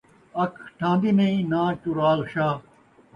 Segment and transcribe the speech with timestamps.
[0.43, 2.55] اَکھ ٹھاہن٘دی نئیں ناں چراغ شاہ